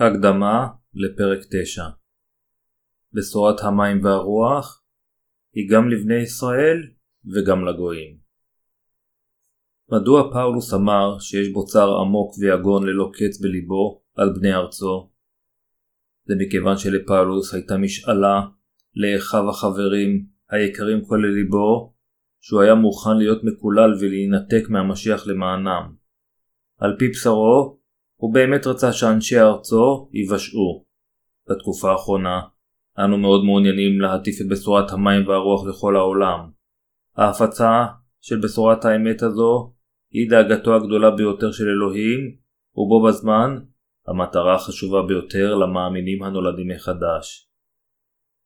[0.00, 1.82] הקדמה לפרק 9
[3.12, 4.82] בשורת המים והרוח
[5.52, 6.76] היא גם לבני ישראל
[7.34, 8.18] וגם לגויים.
[9.92, 15.10] מדוע פאולוס אמר שיש בו צער עמוק ויגון ללא קץ בליבו על בני ארצו?
[16.24, 18.40] זה מכיוון שלפאולוס הייתה משאלה
[18.94, 21.94] לאחיו החברים היקרים כל לליבו
[22.40, 25.94] שהוא היה מוכן להיות מקולל ולהינתק מהמשיח למענם.
[26.78, 27.77] על פי בשרו
[28.20, 30.84] הוא באמת רצה שאנשי ארצו ייוושעו.
[31.50, 32.40] בתקופה האחרונה
[32.98, 36.50] אנו מאוד מעוניינים להטיף את בשורת המים והרוח לכל העולם.
[37.16, 37.84] ההפצה
[38.20, 39.72] של בשורת האמת הזו
[40.12, 42.20] היא דאגתו הגדולה ביותר של אלוהים,
[42.74, 43.58] ובו בזמן
[44.08, 47.48] המטרה החשובה ביותר למאמינים הנולדים מחדש.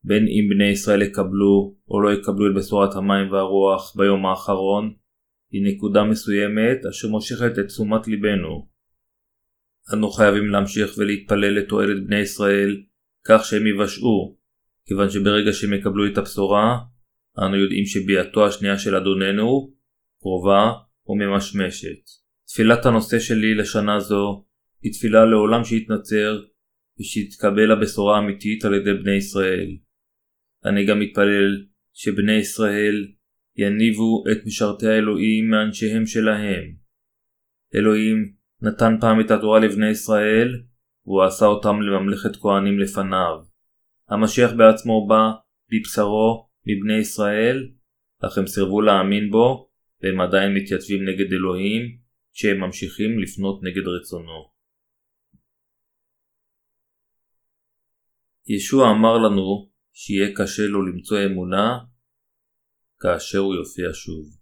[0.04, 4.94] בין אם בני ישראל יקבלו או לא יקבלו את בשורת המים והרוח ביום האחרון,
[5.52, 8.71] היא נקודה מסוימת אשר מושכת את תשומת ליבנו.
[9.92, 12.82] אנו חייבים להמשיך ולהתפלל לתועלת בני ישראל
[13.24, 14.38] כך שהם יוושעו,
[14.86, 16.78] כיוון שברגע שהם יקבלו את הבשורה,
[17.38, 19.74] אנו יודעים שביאתו השנייה של אדוננו
[20.20, 20.72] קרובה
[21.06, 22.22] וממשמשת.
[22.46, 24.44] תפילת הנושא שלי לשנה זו
[24.82, 26.42] היא תפילה לעולם שיתנצר
[27.00, 29.76] ושיתקבל הבשורה האמיתית על ידי בני ישראל.
[30.64, 33.06] אני גם מתפלל שבני ישראל
[33.56, 36.74] יניבו את משרתי האלוהים מאנשיהם שלהם.
[37.74, 38.32] אלוהים
[38.62, 40.48] נתן פעם את התורה לבני ישראל,
[41.06, 43.36] והוא עשה אותם לממלכת כהנים לפניו.
[44.08, 45.30] המשיח בעצמו בא
[45.70, 47.70] בבשרו מבני ישראל,
[48.26, 49.70] אך הם סירבו להאמין בו,
[50.02, 51.98] והם עדיין מתייצבים נגד אלוהים,
[52.32, 54.52] כשהם ממשיכים לפנות נגד רצונו.
[58.46, 61.78] ישוע אמר לנו שיהיה קשה לו למצוא אמונה
[63.00, 64.41] כאשר הוא יופיע שוב.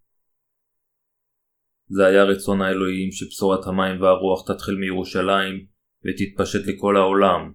[1.93, 5.67] זה היה רצון האלוהים שבשורת המים והרוח תתחיל מירושלים
[6.05, 7.53] ותתפשט לכל העולם.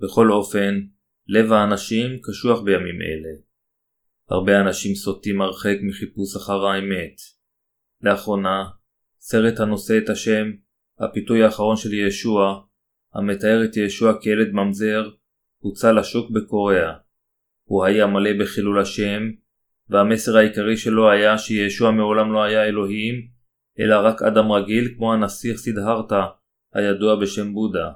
[0.00, 0.80] בכל אופן,
[1.28, 3.34] לב האנשים קשוח בימים אלה.
[4.30, 7.16] הרבה אנשים סוטים הרחק מחיפוש אחר האמת.
[8.02, 8.64] לאחרונה,
[9.20, 10.50] סרט הנושא את השם
[10.98, 12.60] הפיתוי האחרון של ישוע,
[13.14, 15.10] המתאר את ישוע כילד ממזר,
[15.58, 16.92] הוצא לשוק בקוריאה.
[17.64, 19.22] הוא היה מלא בחילול השם,
[19.88, 23.31] והמסר העיקרי שלו היה שישוע מעולם לא היה אלוהים,
[23.80, 26.26] אלא רק אדם רגיל כמו הנסיך סידהרתה,
[26.74, 27.90] הידוע בשם בודה.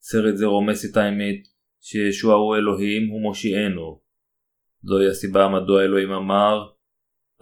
[0.00, 1.36] סרט זה רומס את האמת
[1.80, 4.00] שישוע הוא אלוהים ומושיענו.
[4.82, 6.68] זוהי הסיבה מדוע אלוהים אמר,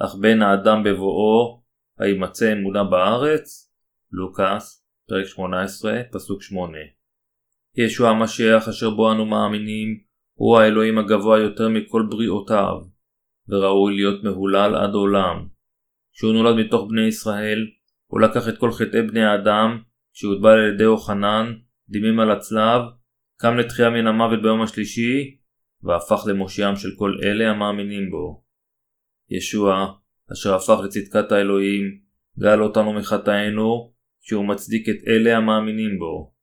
[0.00, 1.62] אך בין האדם בבואו,
[1.98, 3.72] הימצא אמונה בארץ?
[4.12, 6.78] לוקאס, פרק 18, פסוק 8.
[7.76, 9.88] ישוע המשיח אשר בו אנו מאמינים,
[10.34, 12.76] הוא האלוהים הגבוה יותר מכל בריאותיו,
[13.48, 15.53] וראוי להיות מהולל עד עולם.
[16.14, 17.66] כשהוא נולד מתוך בני ישראל,
[18.06, 19.82] הוא לקח את כל חטאי בני האדם,
[20.12, 21.52] כשהוטבל על ידי אוחנן,
[21.88, 22.82] דימים על הצלב,
[23.40, 25.36] קם לתחייה מן המוות ביום השלישי,
[25.82, 28.44] והפך למושיעם של כל אלה המאמינים בו.
[29.30, 29.92] ישוע,
[30.32, 31.98] אשר הפך לצדקת האלוהים,
[32.38, 36.34] גאל אותנו מחטאינו, שהוא מצדיק את אלה המאמינים בו.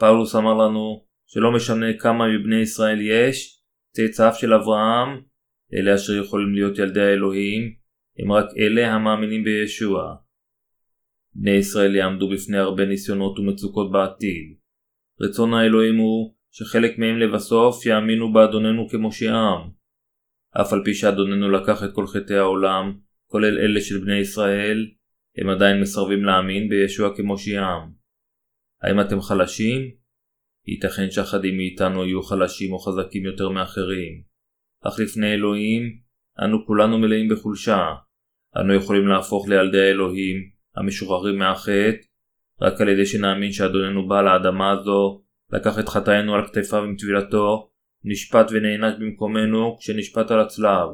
[0.00, 3.62] פאולוס אמר לנו שלא משנה כמה מבני ישראל יש,
[3.92, 5.22] צאצאיו של אברהם,
[5.74, 7.81] אלה אשר יכולים להיות ילדי האלוהים,
[8.18, 10.14] הם רק אלה המאמינים בישוע.
[11.34, 14.56] בני ישראל יעמדו בפני הרבה ניסיונות ומצוקות בעתיד.
[15.20, 19.70] רצון האלוהים הוא שחלק מהם לבסוף יאמינו באדוננו כמושיעם.
[20.60, 24.90] אף על פי שאדוננו לקח את כל חטאי העולם, כולל אלה של בני ישראל,
[25.38, 27.92] הם עדיין מסרבים להאמין בישוע כמושיעם.
[28.82, 29.90] האם אתם חלשים?
[30.66, 34.22] ייתכן שאחדים מאיתנו יהיו חלשים או חזקים יותר מאחרים.
[34.82, 35.98] אך לפני אלוהים,
[36.40, 37.86] אנו כולנו מלאים בחולשה.
[38.56, 40.36] אנו יכולים להפוך לילדי האלוהים,
[40.76, 42.06] המשוחררים מהחטא,
[42.60, 45.22] רק על ידי שנאמין שאדוננו בא לאדמה הזו,
[45.52, 47.70] לקח את חטאינו על כתפיו עם טבילתו,
[48.04, 50.88] נשפט ונענש במקומנו כשנשפט על הצלב.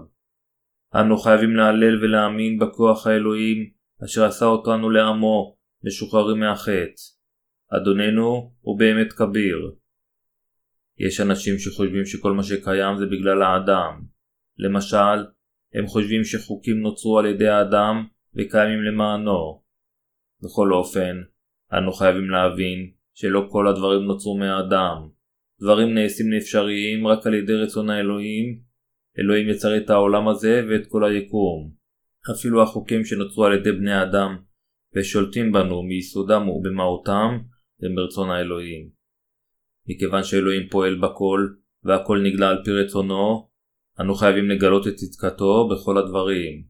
[0.94, 3.70] אנו חייבים להלל ולהאמין בכוח האלוהים,
[4.04, 7.02] אשר עשה אותנו לעמו, משוחררים מהחטא.
[7.76, 9.72] אדוננו הוא באמת כביר.
[10.98, 14.17] יש אנשים שחושבים שכל מה שקיים זה בגלל האדם.
[14.58, 15.18] למשל,
[15.74, 18.06] הם חושבים שחוקים נוצרו על ידי האדם
[18.36, 19.62] וקיימים למענו.
[20.42, 21.16] בכל אופן,
[21.72, 25.08] אנו חייבים להבין שלא כל הדברים נוצרו מהאדם.
[25.60, 28.60] דברים נעשים לאפשריים רק על ידי רצון האלוהים.
[29.18, 31.72] אלוהים יצר את העולם הזה ואת כל היקום.
[32.36, 34.36] אפילו החוקים שנוצרו על ידי בני האדם
[34.96, 37.38] ושולטים בנו מיסודם ובמהותם
[37.82, 38.88] הם ברצון האלוהים.
[39.88, 41.48] מכיוון שאלוהים פועל בכל
[41.84, 43.47] והכל נגלה על פי רצונו,
[44.00, 46.64] אנו חייבים לגלות את צדקתו בכל הדברים.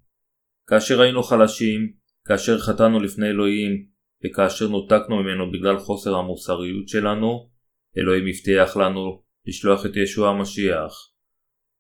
[0.67, 1.93] כאשר היינו חלשים,
[2.25, 3.87] כאשר חטאנו לפני אלוהים,
[4.25, 7.51] וכאשר נותקנו ממנו בגלל חוסר המוסריות שלנו,
[7.99, 10.93] אלוהים הבטיח לנו לשלוח את ישוע המשיח.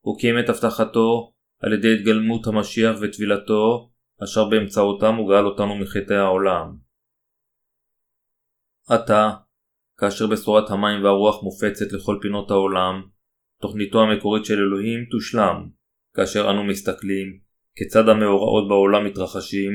[0.00, 3.90] הוא קיים את הבטחתו על ידי התגלמות המשיח וטבילתו,
[4.24, 6.76] אשר באמצעותם הוא גאל אותנו מחטאי העולם.
[8.88, 9.30] עתה,
[9.98, 13.02] כאשר בשורת המים והרוח מופצת לכל פינות העולם,
[13.60, 15.68] תוכניתו המקורית של אלוהים תושלם.
[16.14, 17.38] כאשר אנו מסתכלים
[17.76, 19.72] כיצד המאורעות בעולם מתרחשים,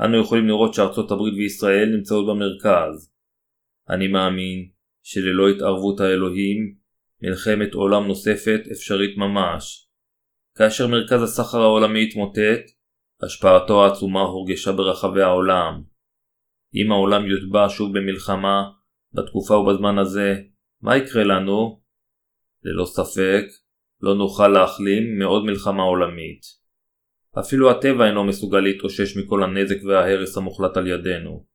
[0.00, 3.12] אנו יכולים לראות שארצות הברית וישראל נמצאות במרכז.
[3.90, 4.68] אני מאמין
[5.02, 6.74] שללא התערבות האלוהים,
[7.22, 9.88] מלחמת עולם נוספת אפשרית ממש.
[10.58, 12.62] כאשר מרכז הסחר העולמי התמוטט,
[13.22, 15.82] השפעתו העצומה הורגשה ברחבי העולם.
[16.74, 18.62] אם העולם יוטבע שוב במלחמה,
[19.12, 20.34] בתקופה ובזמן הזה,
[20.82, 21.80] מה יקרה לנו?
[22.64, 23.44] ללא ספק,
[24.00, 26.40] לא נוכל להחלים מעוד מלחמה עולמית.
[27.38, 31.46] אפילו הטבע אינו מסוגל להתאושש מכל הנזק וההרס המוחלט על ידינו.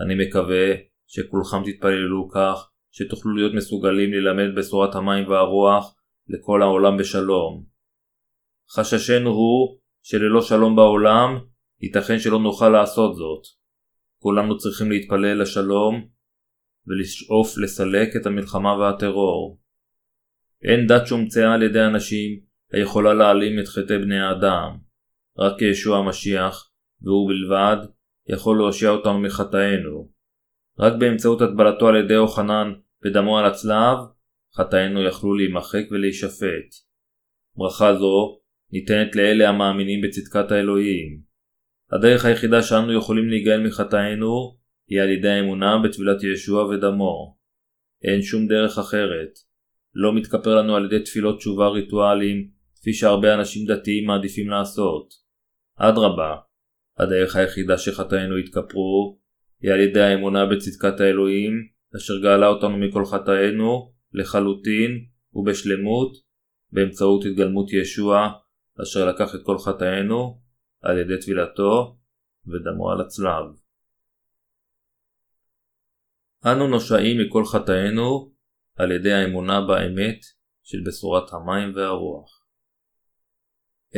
[0.00, 0.74] אני מקווה
[1.06, 5.96] שכולכם תתפללו כך שתוכלו להיות מסוגלים ללמד בשורת המים והרוח
[6.28, 7.64] לכל העולם בשלום.
[8.70, 11.38] חששנו הוא שללא שלום בעולם,
[11.80, 13.42] ייתכן שלא נוכל לעשות זאת.
[14.18, 16.08] כולנו צריכים להתפלל לשלום
[16.86, 19.59] ולשאוף לסלק את המלחמה והטרור.
[20.64, 22.40] אין דת שהומצאה על ידי אנשים
[22.72, 24.76] היכולה להעלים את חטאי בני האדם.
[25.38, 26.70] רק ישוע המשיח,
[27.02, 27.76] והוא בלבד,
[28.28, 30.10] יכול להושיע אותנו מחטאינו.
[30.78, 32.72] רק באמצעות הטבלתו על ידי יוחנן
[33.04, 33.98] ודמו על הצלב,
[34.56, 36.68] חטאינו יכלו להימחק ולהישפט.
[37.56, 38.40] ברכה זו
[38.72, 41.20] ניתנת לאלה המאמינים בצדקת האלוהים.
[41.92, 44.58] הדרך היחידה שאנו יכולים להיגאל מחטאינו
[44.88, 47.36] היא על ידי האמונה בטבילת ישוע ודמו.
[48.02, 49.49] אין שום דרך אחרת.
[49.94, 55.14] לא מתכפר לנו על ידי תפילות תשובה ריטואליים, כפי שהרבה אנשים דתיים מעדיפים לעשות.
[55.76, 56.36] אדרבה,
[56.98, 59.18] הדרך היחידה שחטאינו יתכפרו,
[59.60, 61.52] היא על ידי האמונה בצדקת האלוהים,
[61.96, 65.04] אשר גאלה אותנו מכל חטאינו, לחלוטין
[65.34, 66.12] ובשלמות,
[66.72, 68.28] באמצעות התגלמות ישוע,
[68.82, 70.40] אשר לקח את כל חטאינו,
[70.80, 71.98] על ידי טבילתו
[72.46, 73.44] ודמו על הצלב.
[76.46, 78.32] אנו נושעים מכל חטאינו
[78.80, 80.20] על ידי האמונה באמת
[80.62, 82.44] של בשורת המים והרוח.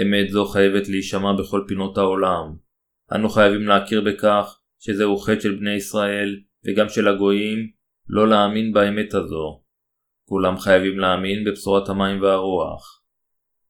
[0.03, 2.57] אמת זו חייבת להישמע בכל פינות העולם.
[3.15, 7.71] אנו חייבים להכיר בכך שזהו חטא של בני ישראל וגם של הגויים
[8.09, 9.63] לא להאמין באמת הזו.
[10.25, 13.03] כולם חייבים להאמין בבשורת המים והרוח.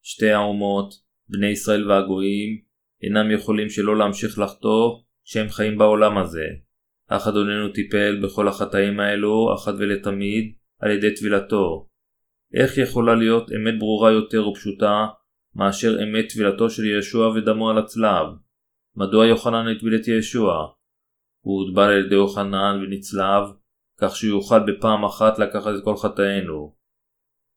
[0.03, 0.95] שתי האומות,
[1.29, 2.61] בני ישראל והגויים,
[3.03, 6.47] אינם יכולים שלא להמשיך לחטוא כשהם חיים בעולם הזה.
[7.09, 11.89] אך אדוננו טיפל בכל החטאים האלו אחת ולתמיד על ידי טבילתו.
[12.55, 15.07] איך יכולה להיות אמת ברורה יותר ופשוטה
[15.55, 18.27] מאשר אמת טבילתו של ישוע ודמו על הצלב?
[18.97, 20.53] מדוע יוחנן הטביל את ישוע?
[21.41, 23.43] הוא הוטבל על ידי יוחנן ונצלב,
[24.01, 26.75] כך שהוא יוכל בפעם אחת לקחת את כל חטאינו.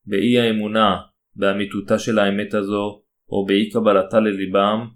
[0.06, 0.98] באי האמונה
[1.36, 4.88] באמיתותה של האמת הזו, או באי קבלתה לליבם,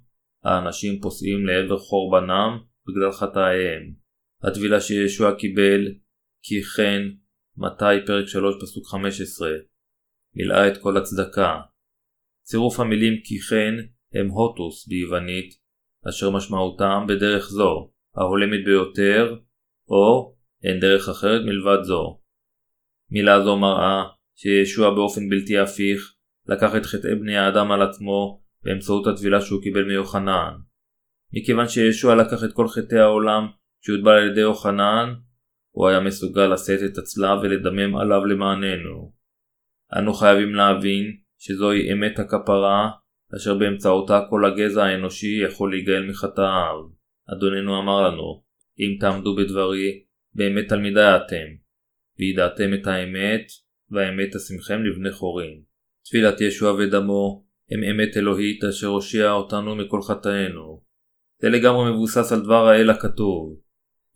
[0.43, 3.93] האנשים פוסעים לעבר חורבנם בגלל חטאיהם.
[4.43, 5.81] הטבילה שישוע קיבל,
[6.43, 7.01] כי כן,
[7.59, 9.49] מתי פרק 3 פסוק 15,
[10.35, 11.59] מילאה את כל הצדקה.
[12.43, 13.73] צירוף המילים כי כן
[14.13, 15.53] הם הוטוס ביוונית,
[16.09, 19.35] אשר משמעותם בדרך זו, ההולמת ביותר,
[19.87, 22.19] או אין דרך אחרת מלבד זו.
[23.11, 24.03] מילה זו מראה
[24.35, 26.13] שישוע באופן בלתי הפיך
[26.47, 30.53] לקח את חטאי בני האדם על עצמו באמצעות הטבילה שהוא קיבל מיוחנן.
[31.33, 33.47] מכיוון שישוע לקח את כל חטאי העולם
[33.81, 35.13] שהוטבל על ידי יוחנן,
[35.79, 39.13] הוא היה מסוגל לשאת את הצלב ולדמם עליו למעננו.
[39.97, 42.89] אנו חייבים להבין שזוהי אמת הכפרה,
[43.35, 46.75] אשר באמצעותה כל הגזע האנושי יכול להיגאל מחטאיו.
[47.33, 48.43] אדוננו אמר לנו,
[48.79, 50.03] אם תעמדו בדברי,
[50.35, 51.47] באמת תלמידי אתם,
[52.19, 53.47] וידעתם את האמת,
[53.91, 55.61] והאמת תשימכם לבני חורים.
[56.05, 60.81] תפילת ישוע ודמו הם אמת אלוהית אשר הושיע אותנו מכל חטאינו.
[61.41, 63.59] זה לגמרי מבוסס על דבר האל הכתוב.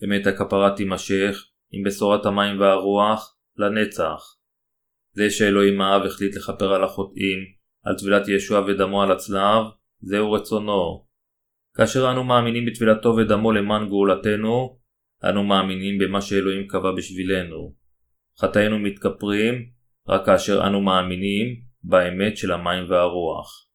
[0.04, 4.22] אמת הכפרה תימשך עם בשורת המים והרוח לנצח.
[5.12, 7.40] זה שאלוהים האב החליט לכפר על החוטאים,
[7.84, 9.66] על טבילת ישוע ודמו על הצלב,
[10.02, 11.06] זהו רצונו.
[11.78, 14.80] כאשר אנו מאמינים בטבילתו ודמו למען גאולתנו,
[15.30, 17.76] אנו מאמינים במה שאלוהים קבע בשבילנו.
[18.40, 19.70] חטאינו מתכפרים
[20.08, 23.68] רק כאשר אנו מאמינים באמת של המים והרוח.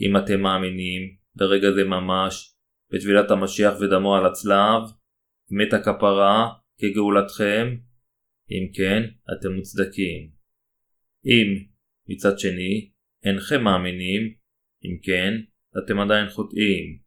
[0.00, 1.02] אם אתם מאמינים,
[1.34, 2.54] ברגע זה ממש,
[2.92, 4.82] בטבילת המשיח ודמו על הצלב,
[5.50, 6.48] מת הכפרה
[6.78, 7.76] כגאולתכם?
[8.50, 10.30] אם כן, אתם מוצדקים.
[11.26, 11.64] אם,
[12.08, 12.90] מצד שני,
[13.24, 14.34] אינכם מאמינים,
[14.84, 15.34] אם כן,
[15.78, 16.98] אתם עדיין חוטאים.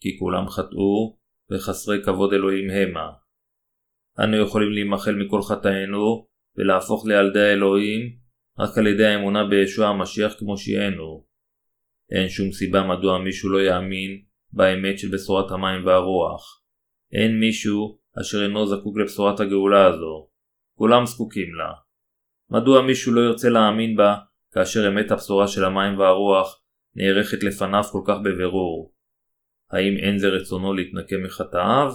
[0.00, 1.18] כי כולם חטאו
[1.50, 3.10] וחסרי כבוד אלוהים המה.
[4.24, 8.16] אנו יכולים להימחל מכל חטאינו ולהפוך לילדי האלוהים
[8.58, 11.26] רק על ידי האמונה בישוע המשיח כמו שיענו.
[12.10, 14.22] אין שום סיבה מדוע מישהו לא יאמין
[14.52, 16.62] באמת של בשורת המים והרוח.
[17.12, 20.28] אין מישהו אשר אינו זקוק לבשורת הגאולה הזו.
[20.74, 21.72] כולם זקוקים לה.
[22.50, 24.16] מדוע מישהו לא ירצה להאמין בה
[24.52, 26.62] כאשר אמת הבשורה של המים והרוח
[26.94, 28.94] נערכת לפניו כל כך בבירור?
[29.70, 31.92] האם אין זה רצונו להתנקם מחטאיו?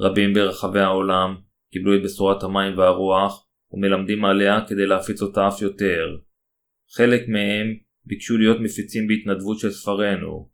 [0.00, 1.36] רבים ברחבי העולם
[1.72, 6.16] קיבלו את בשורת המים והרוח ומלמדים עליה כדי להפיץ אותה אף יותר.
[6.96, 7.66] חלק מהם
[8.04, 10.50] ביקשו להיות מפיצים בהתנדבות של ספרינו.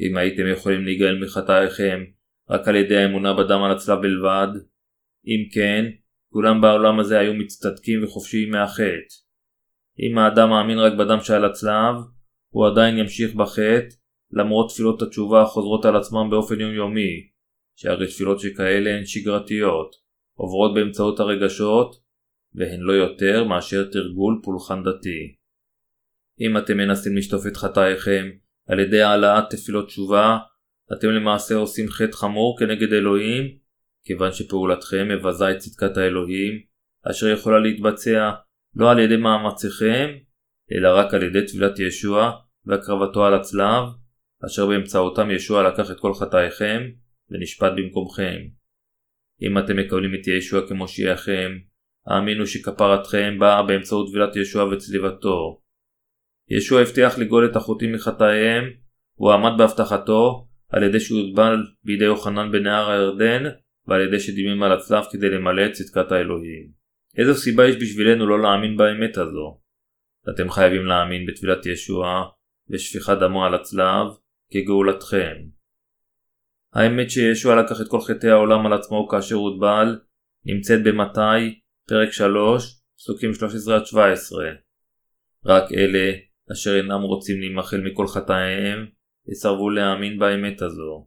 [0.00, 2.04] אם הייתם יכולים להיגאל מחטאיכם
[2.50, 4.48] רק על ידי האמונה בדם על הצלב בלבד,
[5.26, 5.84] אם כן,
[6.28, 9.14] כולם בעולם הזה היו מצטדקים וחופשיים מהחטא.
[10.00, 11.94] אם האדם מאמין רק בדם שעל הצלב,
[12.48, 13.94] הוא עדיין ימשיך בחטא,
[14.30, 17.28] למרות תפילות התשובה החוזרות על עצמם באופן יומיומי,
[17.76, 19.96] שהרי תפילות שכאלה הן שגרתיות,
[20.34, 22.02] עוברות באמצעות הרגשות,
[22.54, 25.34] והן לא יותר מאשר תרגול פולחן דתי.
[26.40, 28.30] אם אתם מנסים לשטוף את חטאיכם
[28.68, 30.38] על ידי העלאת תפילות תשובה,
[30.92, 33.58] אתם למעשה עושים חטא חמור כנגד אלוהים,
[34.04, 36.60] כיוון שפעולתכם מבזה את צדקת האלוהים,
[37.10, 38.30] אשר יכולה להתבצע
[38.74, 40.10] לא על ידי מאמציכם,
[40.72, 42.30] אלא רק על ידי טבילת ישוע
[42.66, 43.84] והקרבתו על הצלב,
[44.46, 46.82] אשר באמצעותם ישוע לקח את כל חטאיכם
[47.30, 48.38] ונשפט במקומכם.
[49.42, 51.52] אם אתם מקבלים את ישוע כמושיעכם,
[52.06, 55.60] האמינו שכפרתכם באה באמצעות טבילת ישוע וצליבתו.
[56.50, 58.64] ישוע הבטיח לגאול את החוטאים מחטאיהם,
[59.14, 63.50] הוא עמד בהבטחתו על ידי שהוא יוטבל בידי יוחנן בנהר הירדן
[63.86, 66.68] ועל ידי שדימים על הצלב כדי למלא את צדקת האלוהים.
[67.18, 69.60] איזו סיבה יש בשבילנו לא להאמין באמת הזו?
[70.34, 72.24] אתם חייבים להאמין בטבילת ישוע
[72.70, 74.06] ושפיכת דמו על הצלב
[74.52, 75.36] כגאולתכם.
[76.74, 79.98] האמת שישוע לקח את כל חטאי העולם על עצמו כאשר הוטבל
[80.44, 83.34] נמצאת במתי, פרק 3, פסוקים 13-17.
[85.46, 86.12] רק אלה
[86.52, 88.86] אשר אינם רוצים להימחל מכל חטאיהם
[89.28, 91.06] יסרבו להאמין באמת הזו.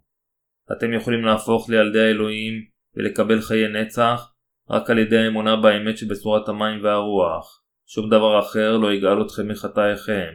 [0.72, 2.54] אתם יכולים להפוך לילדי האלוהים
[2.96, 4.34] ולקבל חיי נצח
[4.70, 7.62] רק על ידי האמונה באמת שבצורת המים והרוח.
[7.88, 10.34] שום דבר אחר לא יגאל אתכם מחטאיכם.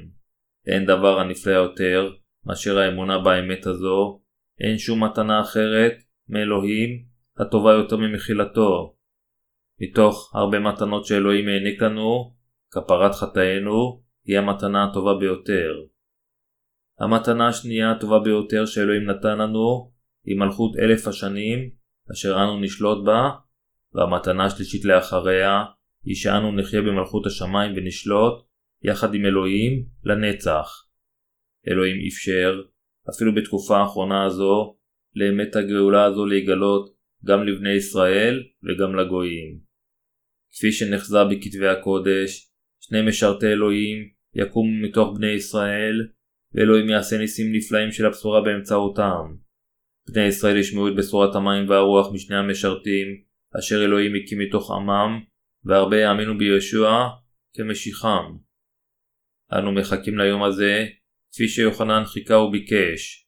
[0.66, 2.10] אין דבר הנפלא יותר
[2.46, 4.20] מאשר האמונה באמת הזו,
[4.60, 5.92] אין שום מתנה אחרת
[6.28, 7.04] מאלוהים
[7.38, 8.96] הטובה יותר ממחילתו.
[9.80, 12.34] מתוך הרבה מתנות שאלוהים העניק לנו,
[12.70, 15.72] כפרת חטאינו היא המתנה הטובה ביותר.
[17.00, 19.92] המתנה השנייה הטובה ביותר שאלוהים נתן לנו
[20.24, 21.70] היא מלכות אלף השנים
[22.12, 23.30] אשר אנו נשלוט בה,
[23.94, 25.64] והמתנה השלישית לאחריה
[26.04, 28.46] היא שאנו נחיה במלכות השמיים ונשלוט
[28.82, 30.68] יחד עם אלוהים לנצח.
[31.68, 32.62] אלוהים אפשר,
[33.10, 34.76] אפילו בתקופה האחרונה הזו,
[35.14, 39.60] לאמת הגאולה הזו להיגלות גם לבני ישראל וגם לגויים.
[40.52, 46.08] כפי שנחזה בכתבי הקודש, שני משרתי אלוהים יקומו מתוך בני ישראל,
[46.54, 49.34] ואלוהים יעשה ניסים נפלאים של הבשורה באמצעותם.
[50.08, 53.06] בני ישראל ישמעו את בשורת המים והרוח משני המשרתים,
[53.58, 55.20] אשר אלוהים הקים מתוך עמם,
[55.64, 57.08] והרבה יאמינו בישוע
[57.54, 58.36] כמשיחם.
[59.52, 60.86] אנו מחכים ליום הזה,
[61.32, 63.26] כפי שיוחנן חיכה וביקש.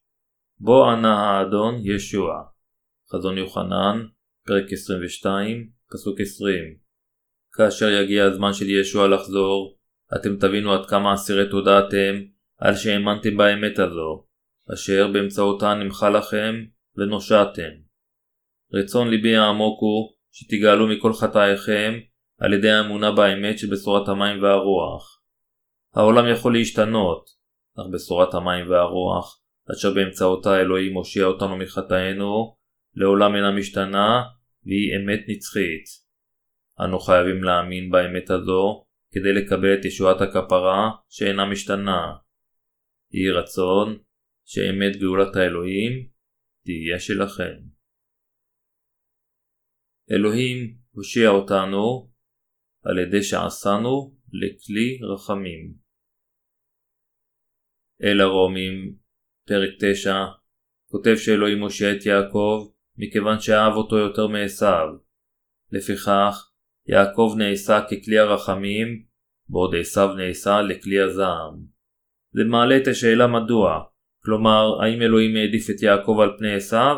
[0.59, 2.35] בוא ענה האדון ישוע.
[3.13, 4.07] חזון יוחנן,
[4.47, 6.77] פרק 22, פסוק 20.
[7.53, 9.79] כאשר יגיע הזמן של ישוע לחזור,
[10.17, 12.23] אתם תבינו עד כמה אסירי תודה אתם
[12.65, 14.25] על שהאמנתם באמת הזו,
[14.75, 16.55] אשר באמצעותה נמחה לכם
[16.97, 17.71] ונושעתם.
[18.75, 21.99] רצון ליבי העמוק הוא שתגאלו מכל חטאיכם
[22.39, 25.23] על ידי האמונה באמת של בשורת המים והרוח.
[25.95, 27.31] העולם יכול להשתנות,
[27.79, 29.43] אך בשורת המים והרוח,
[29.73, 32.57] אשר באמצעותה אלוהים מושיע אותנו מחטאינו,
[32.95, 34.23] לעולם אינה משתנה,
[34.67, 35.85] והיא אמת נצחית.
[36.81, 42.13] אנו חייבים להאמין באמת הזו, כדי לקבל את ישועת הכפרה שאינה משתנה.
[43.13, 44.03] יהי רצון
[44.45, 46.09] שאמת גאולת האלוהים
[46.65, 47.73] תהיה שלכם.
[50.11, 52.11] אלוהים הושיע אותנו
[52.83, 55.75] על ידי שעשנו לכלי רחמים.
[58.03, 58.97] אל הרומים,
[59.47, 60.15] פרק 9,
[60.91, 64.89] כותב שאלוהים מושיע את יעקב מכיוון שאהב אותו יותר מעשיו.
[65.73, 66.53] לפיכך,
[66.87, 69.07] יעקב נעשה ככלי הרחמים,
[69.49, 71.72] בעוד עשיו נעשה לכלי הזעם.
[72.33, 73.81] זה מעלה את השאלה מדוע,
[74.25, 76.97] כלומר, האם אלוהים העדיף את יעקב על פני עשיו?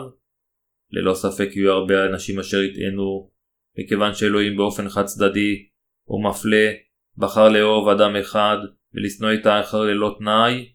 [0.90, 3.30] ללא ספק יהיו הרבה אנשים אשר יטענו,
[3.78, 5.66] מכיוון שאלוהים באופן חד צדדי
[6.08, 6.72] ומפלה
[7.16, 8.56] בחר לאהוב אדם אחד
[8.94, 10.72] ולשנוא את האחר ללא תנאי,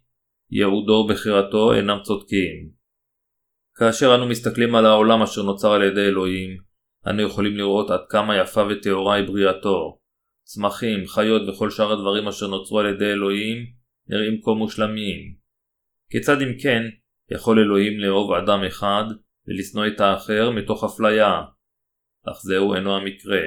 [0.51, 2.69] יהודו ובחירתו אינם צודקים.
[3.75, 6.57] כאשר אנו מסתכלים על העולם אשר נוצר על ידי אלוהים,
[7.07, 9.99] אנו יכולים לראות עד כמה יפה וטהורה היא בריאתו.
[10.43, 13.78] צמחים, חיות וכל שאר הדברים אשר נוצרו על ידי אלוהים
[14.09, 15.35] נראים כה מושלמים.
[16.11, 16.83] כיצד אם כן
[17.31, 19.03] יכול אלוהים לאהוב אדם אחד
[19.47, 21.41] ולשנוא את האחר מתוך אפליה?
[22.27, 23.41] אך זהו אינו המקרה.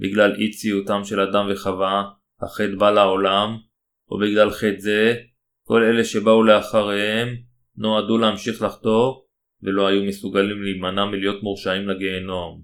[0.00, 2.04] בגלל אי ציותם של אדם וחווה,
[2.42, 3.56] החטא בא לעולם,
[4.10, 5.14] ובגלל חטא זה,
[5.62, 7.28] כל אלה שבאו לאחריהם
[7.76, 9.14] נועדו להמשיך לחטוא
[9.62, 12.62] ולא היו מסוגלים להימנע מלהיות מורשעים לגיהנום.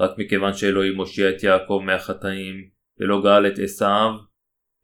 [0.00, 2.68] רק מכיוון שאלוהים הושיע את יעקב מהחטאים
[3.00, 4.10] ולא גאל את עשיו,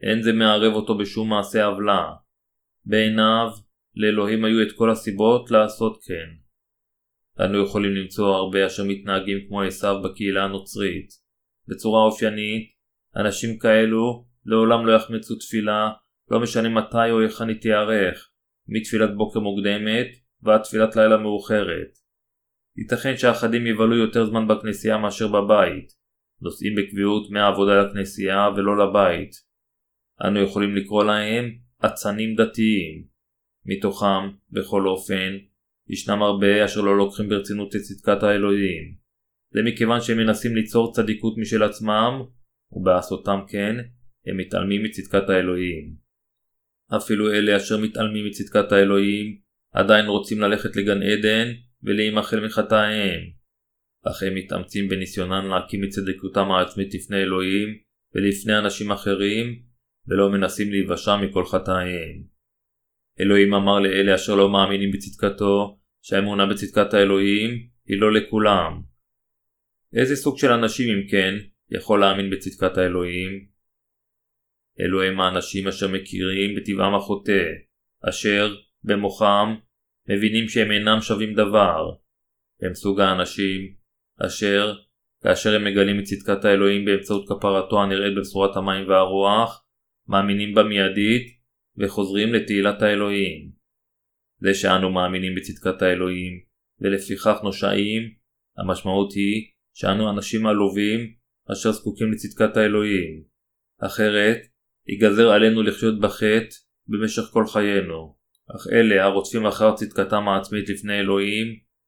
[0.02, 2.12] אין זה מערב אותו בשום מעשה עוולה.
[2.84, 3.48] בעיניו,
[3.94, 6.42] לאלוהים היו את כל הסיבות לעשות כן.
[7.44, 11.08] אנו יכולים למצוא הרבה אשר מתנהגים כמו עשיו בקהילה הנוצרית.
[11.68, 12.70] בצורה אופיינית,
[13.16, 15.90] אנשים כאלו לעולם לא יחמצו תפילה,
[16.30, 18.30] לא משנה מתי או היכן היא תיארך,
[18.68, 20.06] מתפילת בוקר מוקדמת
[20.42, 21.98] ועד תפילת לילה מאוחרת.
[22.76, 25.92] ייתכן שאחדים יבלו יותר זמן בכנסייה מאשר בבית,
[26.40, 29.51] נוסעים בקביעות מהעבודה לכנסייה ולא לבית.
[30.26, 33.04] אנו יכולים לקרוא להם אצנים דתיים.
[33.66, 35.36] מתוכם, בכל אופן,
[35.88, 38.94] ישנם הרבה אשר לא לוקחים ברצינות את צדקת האלוהים.
[39.50, 42.22] זה מכיוון שהם מנסים ליצור צדיקות משל עצמם,
[42.72, 43.76] ובעשותם כן,
[44.26, 45.94] הם מתעלמים מצדקת האלוהים.
[46.96, 49.38] אפילו אלה אשר מתעלמים מצדקת האלוהים,
[49.72, 51.52] עדיין רוצים ללכת לגן עדן
[51.82, 53.20] ולהימחל מחטאיהם.
[54.06, 57.68] אך הם מתאמצים בניסיונם להקים את צדקותם העצמית לפני אלוהים
[58.14, 59.62] ולפני אנשים אחרים,
[60.08, 62.22] ולא מנסים להיוושע מכל חטאיהם.
[63.20, 67.50] אלוהים אמר לאלה אשר לא מאמינים בצדקתו, שהאמונה בצדקת האלוהים
[67.86, 68.82] היא לא לכולם.
[69.94, 71.34] איזה סוג של אנשים אם כן
[71.70, 73.46] יכול להאמין בצדקת האלוהים?
[74.80, 77.42] אלו הם האנשים אשר מכירים בטבעם החוטא,
[78.08, 79.54] אשר, במוחם,
[80.08, 81.94] מבינים שהם אינם שווים דבר.
[82.62, 83.74] הם סוג האנשים
[84.26, 84.74] אשר,
[85.22, 89.61] כאשר הם מגלים את צדקת האלוהים באמצעות כפרתו הנראית בבשורת המים והרוח,
[90.08, 91.38] מאמינים בה מיידית
[91.76, 93.50] וחוזרים לתהילת האלוהים.
[94.38, 96.40] זה שאנו מאמינים בצדקת האלוהים
[96.80, 98.02] ולפיכך נושעים,
[98.58, 101.14] המשמעות היא שאנו אנשים עלובים
[101.52, 103.22] אשר זקוקים לצדקת האלוהים.
[103.80, 104.38] אחרת,
[104.88, 106.54] ייגזר עלינו לחיות בחטא
[106.88, 108.16] במשך כל חיינו.
[108.56, 111.46] אך אלה הרודפים אחר צדקתם העצמית לפני אלוהים,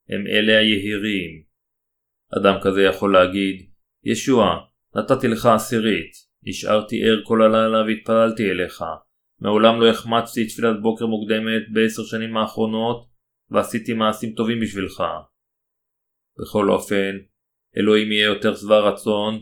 [0.09, 1.43] הם אלה היהירים.
[2.39, 3.71] אדם כזה יכול להגיד,
[4.05, 4.45] ישוע,
[4.97, 6.13] נתתי לך עשירית,
[6.45, 8.85] נשארתי ער כל הלילה והתפללתי אליך.
[9.41, 13.07] מעולם לא החמצתי תפילת בוקר מוקדמת בעשר שנים האחרונות,
[13.51, 15.03] ועשיתי מעשים טובים בשבילך.
[16.41, 17.17] בכל אופן,
[17.77, 19.41] אלוהים יהיה יותר שבע רצון,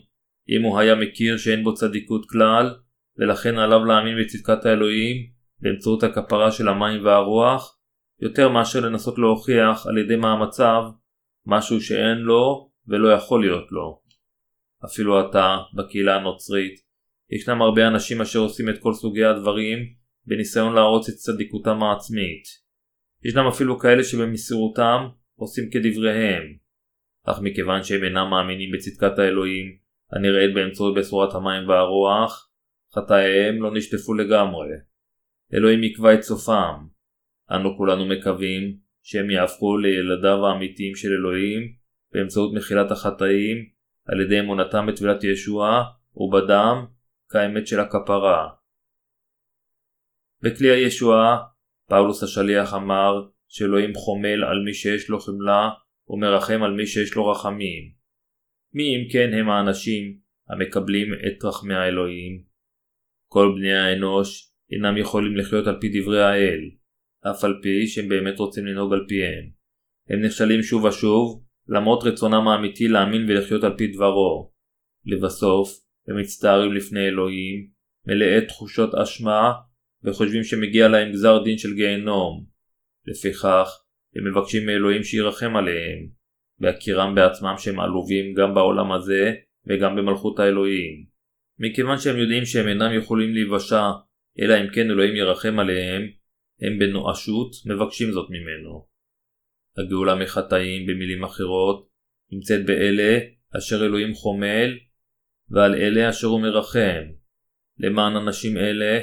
[0.49, 2.75] אם הוא היה מכיר שאין בו צדיקות כלל,
[3.19, 5.17] ולכן עליו להאמין בצדקת האלוהים
[5.61, 7.79] באמצעות הכפרה של המים והרוח,
[8.21, 10.83] יותר מאשר לנסות להוכיח על ידי מאמציו
[11.47, 14.03] משהו שאין לו ולא יכול להיות לו.
[14.85, 16.75] אפילו עתה, בקהילה הנוצרית,
[17.33, 19.79] ישנם הרבה אנשים אשר עושים את כל סוגי הדברים
[20.27, 22.42] בניסיון להרוץ את צדיקותם העצמית.
[23.25, 26.42] ישנם אפילו כאלה שבמסירותם עושים כדבריהם.
[27.25, 29.77] אך מכיוון שהם אינם מאמינים בצדקת האלוהים
[30.12, 32.51] הנראית באמצעות בשורת המים והרוח,
[32.95, 34.68] חטאיהם לא נשטפו לגמרי.
[35.55, 36.87] אלוהים יקבע את סופם.
[37.51, 41.73] אנו כולנו מקווים שהם יהפכו לילדיו האמיתיים של אלוהים
[42.12, 43.57] באמצעות מחילת החטאים
[44.07, 45.83] על ידי אמונתם בטבילת ישוע
[46.16, 46.85] ובדם
[47.33, 48.49] כאמת של הכפרה.
[50.42, 51.38] בכלי הישועה,
[51.88, 53.12] פאולוס השליח אמר
[53.49, 55.68] שאלוהים חומל על מי שיש לו חמלה
[56.09, 57.92] ומרחם על מי שיש לו רחמים.
[58.73, 60.18] מי אם כן הם האנשים
[60.49, 62.42] המקבלים את רחמי האלוהים?
[63.27, 66.61] כל בני האנוש אינם יכולים לחיות על פי דברי האל,
[67.31, 69.51] אף על פי שהם באמת רוצים לנהוג על פיהם.
[70.09, 74.53] הם נכשלים שוב ושוב, למרות רצונם האמיתי להאמין ולחיות על פי דברו.
[75.05, 75.68] לבסוף,
[76.09, 77.69] הם מצטערים לפני אלוהים,
[78.07, 79.53] מלאי תחושות אשמה,
[80.05, 82.47] וחושבים שמגיע להם גזר דין של גיהנום.
[83.07, 83.69] לפיכך,
[84.17, 86.09] הם מבקשים מאלוהים שירחם עליהם,
[86.59, 89.35] בהכירם בעצמם שהם עלובים גם בעולם הזה
[89.67, 91.07] וגם במלכות האלוהים.
[91.59, 93.91] מכיוון שהם יודעים שהם אינם יכולים להיוושע,
[94.41, 96.03] אלא אם כן אלוהים ירחם עליהם,
[96.61, 98.87] הם בנואשות מבקשים זאת ממנו.
[99.77, 101.88] הגאולה מחטאים במילים אחרות
[102.33, 103.19] נמצאת באלה
[103.59, 104.79] אשר אלוהים חומל
[105.53, 107.03] ועל אלה אשר הוא מרחם.
[107.79, 109.01] למען אנשים אלה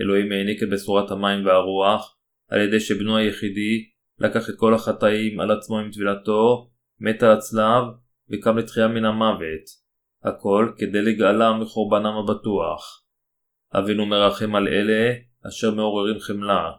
[0.00, 2.16] אלוהים העניק את בשורת המים והרוח
[2.48, 3.84] על ידי שבנו היחידי
[4.18, 7.84] לקח את כל החטאים על עצמו עם טבילתו, מת על הצלב
[8.30, 9.88] וקם לתחייה מן המוות.
[10.24, 13.04] הכל כדי לגאלם מחורבנם הבטוח.
[13.74, 15.14] אבינו מרחם על אלה
[15.48, 16.70] אשר מעוררים חמלה.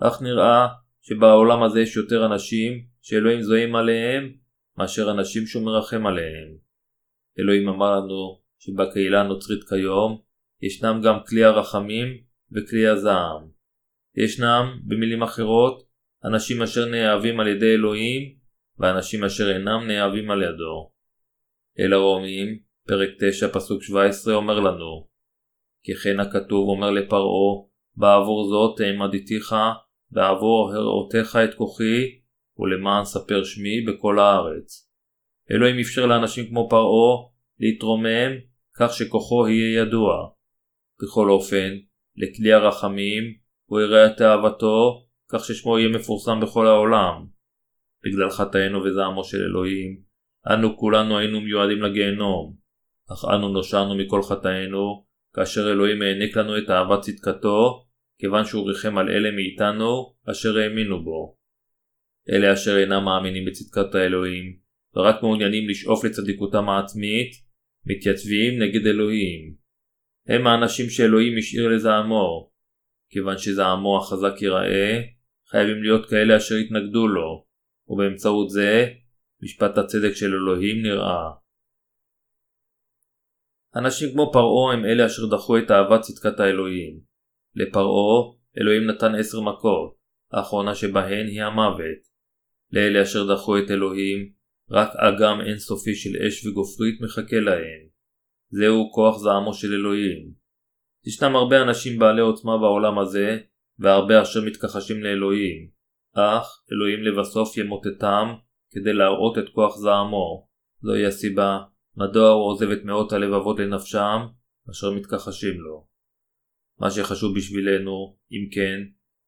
[0.00, 0.66] אך נראה
[1.02, 4.32] שבעולם הזה יש יותר אנשים שאלוהים זוהים עליהם
[4.78, 6.69] מאשר אנשים שהוא מרחם עליהם.
[7.38, 10.20] אלוהים אמר לנו שבקהילה הנוצרית כיום
[10.62, 12.06] ישנם גם כלי הרחמים
[12.52, 13.48] וכלי הזעם.
[14.16, 15.88] ישנם, במילים אחרות,
[16.24, 18.34] אנשים אשר נאהבים על ידי אלוהים
[18.78, 20.90] ואנשים אשר אינם נאהבים על ידו.
[21.80, 25.06] אל הרומים, פרק 9 פסוק 17 אומר לנו
[25.82, 27.62] כי כן הכתוב אומר לפרעה
[27.96, 29.54] בעבור זאת העמדתיך
[30.10, 32.20] בעבור הראותיך את כוחי
[32.58, 34.89] ולמען ספר שמי בכל הארץ.
[35.52, 37.28] אלוהים אפשר לאנשים כמו פרעה
[37.60, 38.32] להתרומם
[38.74, 40.28] כך שכוחו יהיה ידוע.
[41.02, 41.76] בכל אופן,
[42.16, 43.22] לכלי הרחמים
[43.66, 47.26] הוא יראה את אהבתו כך ששמו יהיה מפורסם בכל העולם.
[48.04, 50.00] בגלל חטאינו וזעמו של אלוהים,
[50.52, 52.56] אנו כולנו היינו מיועדים לגיהנום,
[53.12, 57.86] אך אנו נושענו מכל חטאינו, כאשר אלוהים העניק לנו את אהבת צדקתו,
[58.18, 61.36] כיוון שהוא ריחם על אלה מאיתנו אשר האמינו בו.
[62.32, 64.56] אלה אשר אינם מאמינים בצדקת האלוהים,
[64.96, 67.30] ורק מעוניינים לשאוף לצדיקותם העצמית,
[67.86, 69.54] מתייצבים נגד אלוהים.
[70.26, 72.50] הם האנשים שאלוהים השאיר לזעמו.
[73.10, 75.00] כיוון שזעמו החזק ייראה,
[75.50, 77.46] חייבים להיות כאלה אשר יתנגדו לו,
[77.88, 78.86] ובאמצעות זה,
[79.42, 81.30] משפט הצדק של אלוהים נראה.
[83.76, 87.00] אנשים כמו פרעה הם אלה אשר דחו את אהבת צדקת האלוהים.
[87.54, 89.96] לפרעה, אלוהים נתן עשר מכות,
[90.32, 92.10] האחרונה שבהן היא המוות.
[92.72, 94.32] לאלה אשר דחו את אלוהים,
[94.70, 97.90] רק אגם אינסופי של אש וגופרית מחכה להם.
[98.50, 100.32] זהו כוח זעמו של אלוהים.
[101.06, 103.38] ישנם הרבה אנשים בעלי עוצמה בעולם הזה,
[103.78, 105.70] והרבה אשר מתכחשים לאלוהים,
[106.14, 108.26] אך אלוהים לבסוף ימוטטם
[108.70, 110.48] כדי להראות את כוח זעמו.
[110.82, 111.58] זוהי הסיבה
[111.96, 114.18] מדוע הוא עוזב את מאות הלבבות לנפשם,
[114.70, 115.86] אשר מתכחשים לו.
[116.80, 118.80] מה שחשוב בשבילנו, אם כן,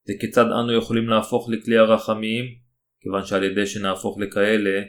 [0.07, 2.45] זה כיצד אנו יכולים להפוך לכלי הרחמים,
[3.01, 4.83] כיוון שעל ידי שנהפוך לכאלה,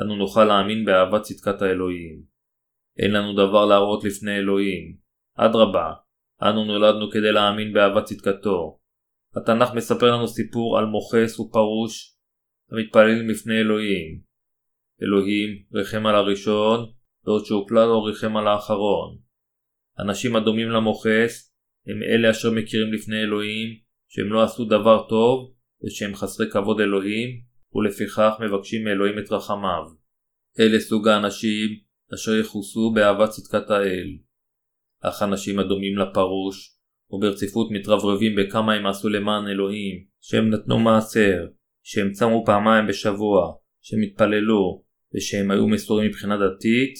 [0.00, 2.22] אנו נוכל להאמין באהבת צדקת האלוהים.
[2.98, 4.96] אין לנו דבר להראות לפני אלוהים.
[5.36, 5.92] אדרבה,
[6.42, 8.78] אנו נולדנו כדי להאמין באהבת צדקתו.
[9.36, 12.16] התנ"ך מספר לנו סיפור על מוכס ופרוש
[12.70, 14.20] המתפללים לפני אלוהים.
[15.02, 16.90] אלוהים ריחם על הראשון,
[17.24, 19.18] בעוד שהוא כלל לא ריחם על האחרון.
[19.98, 21.54] אנשים הדומים למוכס
[21.86, 23.68] הם אלה אשר מכירים לפני אלוהים
[24.08, 25.54] שהם לא עשו דבר טוב
[25.84, 27.40] ושהם חסרי כבוד אלוהים
[27.74, 29.84] ולפיכך מבקשים מאלוהים את רחמיו.
[30.60, 31.70] אלה סוג האנשים
[32.14, 34.08] אשר יכוסו באהבת צדקת האל.
[35.00, 36.76] אך אנשים הדומים לפרוש
[37.10, 41.46] וברציפות מתרברבים בכמה הם עשו למען אלוהים, שהם נתנו מעשר,
[41.82, 44.84] שהם צמו פעמיים בשבוע, שהם התפללו,
[45.14, 46.94] ושהם היו מסורים מבחינה דתית,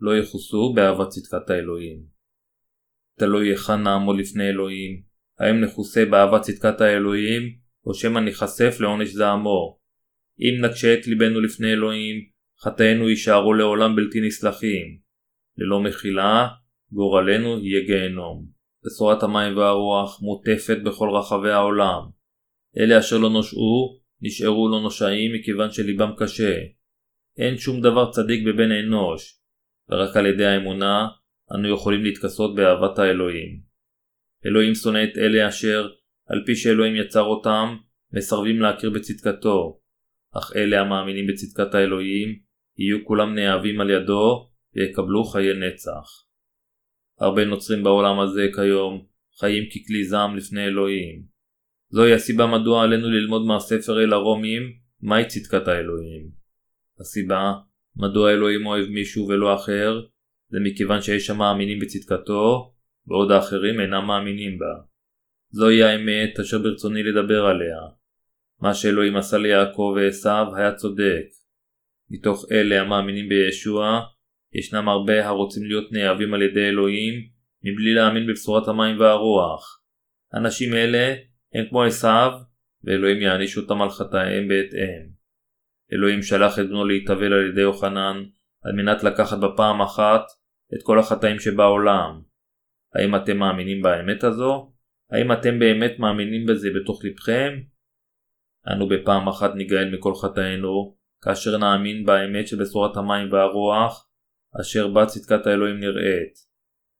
[0.00, 2.02] לא יכוסו באהבת צדקת האלוהים.
[3.18, 5.02] תלוי היכן נעמוד לפני אלוהים,
[5.38, 7.42] האם נכוסה באהבת צדקת האלוהים,
[7.86, 9.83] או שמא ניחשף לעונש זעמו.
[10.40, 12.24] אם נקשה את ליבנו לפני אלוהים,
[12.60, 14.98] חטאינו יישארו לעולם בלתי נסלחים.
[15.58, 16.48] ללא מחילה,
[16.92, 18.46] גורלנו יהיה גיהנום.
[18.84, 22.02] בשורת המים והרוח מוטפת בכל רחבי העולם.
[22.78, 26.58] אלה אשר לא נושעו, נשארו לא נושעים מכיוון שליבם קשה.
[27.38, 29.40] אין שום דבר צדיק בבן אנוש,
[29.88, 31.06] ורק על ידי האמונה
[31.54, 33.60] אנו יכולים להתכסות באהבת האלוהים.
[34.46, 35.88] אלוהים שונא את אלה אשר,
[36.28, 37.76] על פי שאלוהים יצר אותם,
[38.12, 39.80] מסרבים להכיר בצדקתו,
[40.38, 42.38] אך אלה המאמינים בצדקת האלוהים,
[42.78, 46.24] יהיו כולם נאהבים על ידו, ויקבלו חיי נצח.
[47.20, 49.06] הרבה נוצרים בעולם הזה כיום
[49.40, 51.22] חיים ככלי זעם לפני אלוהים.
[51.88, 54.62] זוהי הסיבה מדוע עלינו ללמוד מהספר אל הרומים
[55.00, 56.30] מהי צדקת האלוהים.
[57.00, 57.52] הסיבה
[57.96, 60.00] מדוע אלוהים אוהב מישהו ולא אחר
[60.48, 62.72] זה מכיוון שיש שם מאמינים בצדקתו
[63.06, 64.84] בעוד האחרים אינם מאמינים בה.
[65.50, 67.78] זוהי האמת אשר ברצוני לדבר עליה.
[68.60, 71.24] מה שאלוהים עשה ליעקב ועשיו היה צודק.
[72.10, 74.00] מתוך אלה המאמינים בישוע,
[74.52, 77.14] ישנם הרבה הרוצים להיות נאהבים על ידי אלוהים
[77.64, 79.82] מבלי להאמין בבשורת המים והרוח.
[80.34, 81.14] אנשים אלה
[81.54, 82.32] הם כמו עשיו,
[82.84, 85.14] ואלוהים יעניש אותם על חטאיהם בהתאם.
[85.92, 88.24] אלוהים שלח את בנו להתאבל על ידי יוחנן
[88.64, 90.22] על מנת לקחת בפעם אחת
[90.74, 92.20] את כל החטאים שבעולם.
[92.94, 94.72] האם אתם מאמינים באמת הזו?
[95.10, 97.60] האם אתם באמת מאמינים בזה בתוך לבכם?
[98.72, 104.08] אנו בפעם אחת ניגאל מכל חטאינו, כאשר נאמין באמת של בשורת המים והרוח,
[104.60, 106.34] אשר בה צדקת האלוהים נראית.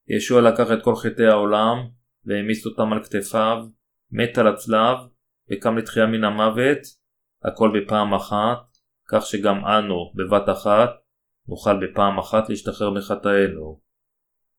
[0.08, 1.76] ישוע לקח את כל חטאי העולם,
[2.24, 3.66] והעמיס אותם על כתפיו,
[4.10, 4.98] מת על הצלב,
[5.52, 6.78] וקם לתחייה מן המוות,
[7.44, 8.58] הכל בפעם אחת,
[9.08, 10.90] כך שגם אנו, בבת אחת,
[11.48, 13.80] נוכל בפעם אחת להשתחרר מחטאינו.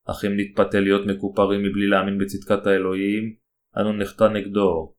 [0.06, 3.36] אך אם נתפתה להיות מקופרים מבלי להאמין בצדקת האלוהים,
[3.78, 4.94] אנו נחטא נגדו.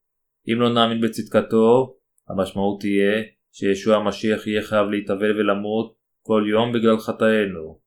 [0.49, 1.96] אם לא נאמין בצדקתו,
[2.29, 7.81] המשמעות תהיה שישוע המשיח יהיה חייב להתאבל ולמות כל יום בגלל חטאינו.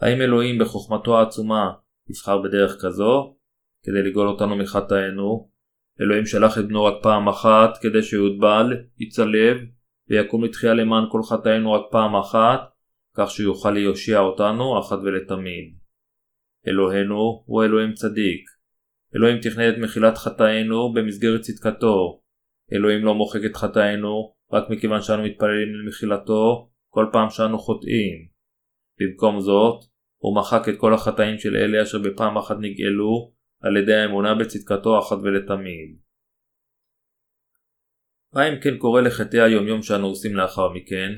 [0.00, 1.70] האם אלוהים בחוכמתו העצומה
[2.10, 3.36] יבחר בדרך כזו
[3.84, 5.50] כדי לגאול אותנו מחטאינו?
[6.00, 9.56] אלוהים שלח את בנו רק פעם אחת כדי שיוטבל, יצלב
[10.08, 12.60] ויקום לתחייה למען כל חטאינו רק פעם אחת
[13.16, 15.78] כך שיוכל להושיע אותנו אחת ולתמיד.
[16.68, 18.44] אלוהינו הוא אלוהים צדיק.
[19.16, 22.20] אלוהים תכנן את מחילת חטאינו במסגרת צדקתו.
[22.72, 28.28] אלוהים לא מוחק את חטאינו רק מכיוון שאנו מתפללים למחילתו כל פעם שאנו חוטאים.
[29.00, 29.84] במקום זאת,
[30.18, 34.98] הוא מחק את כל החטאים של אלה אשר בפעם אחת נגאלו על ידי האמונה בצדקתו
[34.98, 35.98] אחת ולתמיד.
[38.32, 41.12] מה אם כן קורה לחטאי היומיום שאנו עושים לאחר מכן?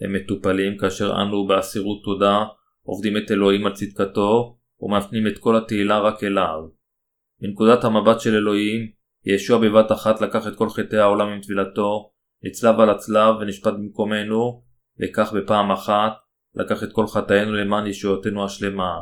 [0.00, 2.44] הם מטופלים כאשר אנו באסירות תודה
[2.82, 6.68] עובדים את אלוהים על צדקתו ומפנים את כל התהילה רק אליו.
[7.40, 8.90] מנקודת המבט של אלוהים,
[9.24, 12.10] ישוע בבת אחת לקח את כל חטאי העולם עם טבילתו,
[12.42, 14.62] נצלב על הצלב ונשפט במקומנו,
[15.00, 16.12] וכך בפעם אחת
[16.54, 18.92] לקח את כל חטאינו למען ישועתנו השלמה.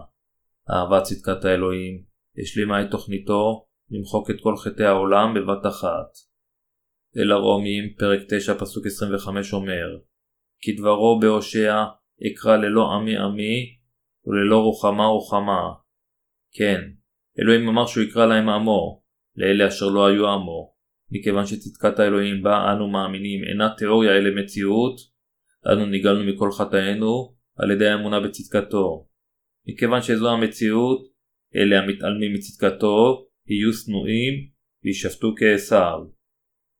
[0.70, 2.02] אהבת צדקת האלוהים
[2.42, 6.11] השלימה את תוכניתו למחוק את כל חטאי העולם בבת אחת.
[7.16, 9.98] אל הרומים, פרק 9, פסוק 25 אומר
[10.61, 11.85] כי דברו בהושע
[12.26, 13.76] אקרא ללא עמי עמי
[14.26, 15.62] וללא רוחמה רוחמה.
[16.52, 16.81] כן,
[17.40, 19.02] אלוהים אמר שהוא יקרא להם עמו,
[19.38, 20.72] לאלה אשר לא היו עמו.
[21.11, 24.96] מכיוון שצדקת האלוהים בה אנו מאמינים אינה תיאוריה אלא מציאות,
[25.72, 29.09] אנו נגאלנו מכל חטאינו על ידי האמונה בצדקתו.
[29.68, 31.09] מכיוון שזו המציאות,
[31.57, 34.35] אלה המתעלמים מצדקתו יהיו שנואים
[34.85, 35.98] וישפטו כעשיו.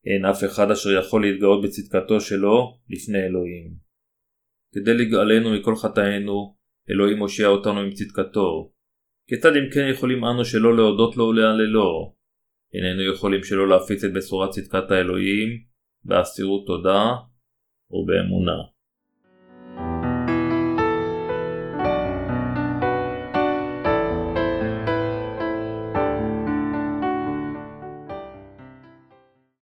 [0.07, 3.75] אין אף אחד אשר יכול להתגאות בצדקתו שלו לפני אלוהים.
[4.75, 6.57] כדי לגאלנו מכל חטאינו,
[6.91, 8.73] אלוהים הושיע אותנו עם צדקתו.
[9.29, 12.18] כיצד אם כן יכולים אנו שלא להודות לו ולהללו?
[12.75, 15.49] איננו יכולים שלא להפיץ את בשורת צדקת האלוהים,
[16.05, 17.15] באסירות תודה
[17.91, 18.78] ובאמונה.